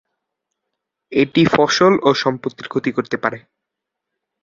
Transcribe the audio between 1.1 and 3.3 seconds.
এটি ফসল ও সম্পত্তির ক্ষতি করতে